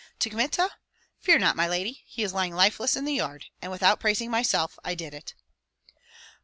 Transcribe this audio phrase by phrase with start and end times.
[0.21, 0.71] "To Kmita?
[1.19, 2.01] Fear not, my lady!
[2.07, 5.35] He is lying lifeless in the yard; and without praising myself I did it."